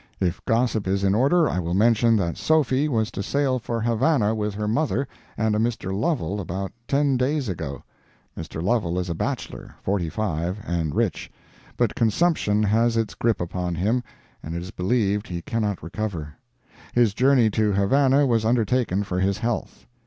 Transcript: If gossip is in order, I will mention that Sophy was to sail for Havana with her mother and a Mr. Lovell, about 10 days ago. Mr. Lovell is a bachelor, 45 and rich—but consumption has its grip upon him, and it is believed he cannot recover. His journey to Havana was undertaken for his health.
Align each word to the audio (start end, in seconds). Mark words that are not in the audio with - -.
If 0.19 0.43
gossip 0.45 0.87
is 0.87 1.03
in 1.03 1.13
order, 1.13 1.47
I 1.47 1.59
will 1.59 1.75
mention 1.75 2.15
that 2.15 2.35
Sophy 2.35 2.89
was 2.89 3.11
to 3.11 3.21
sail 3.21 3.59
for 3.59 3.79
Havana 3.81 4.33
with 4.33 4.55
her 4.55 4.67
mother 4.67 5.07
and 5.37 5.55
a 5.55 5.59
Mr. 5.59 5.93
Lovell, 5.93 6.41
about 6.41 6.71
10 6.87 7.17
days 7.17 7.47
ago. 7.47 7.83
Mr. 8.35 8.63
Lovell 8.63 8.97
is 8.97 9.11
a 9.11 9.13
bachelor, 9.13 9.75
45 9.83 10.57
and 10.65 10.95
rich—but 10.95 11.93
consumption 11.93 12.63
has 12.63 12.97
its 12.97 13.13
grip 13.13 13.39
upon 13.39 13.75
him, 13.75 14.03
and 14.41 14.55
it 14.55 14.63
is 14.63 14.71
believed 14.71 15.27
he 15.27 15.43
cannot 15.43 15.83
recover. 15.83 16.33
His 16.93 17.13
journey 17.13 17.51
to 17.51 17.71
Havana 17.73 18.25
was 18.25 18.43
undertaken 18.43 19.03
for 19.03 19.19
his 19.19 19.37
health. 19.37 19.85